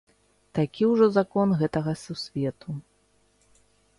[0.59, 2.69] Такі ўжо закон гэтага сусвету.